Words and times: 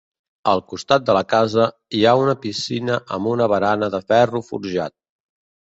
Al 0.53 0.61
costat 0.69 1.05
de 1.09 1.15
la 1.17 1.21
casa, 1.33 1.67
hi 1.99 2.01
ha 2.05 2.15
una 2.23 2.35
piscina 2.47 2.97
amb 3.19 3.31
una 3.35 3.51
barana 3.55 3.93
de 3.99 4.03
ferro 4.09 4.45
forjat. 4.51 4.99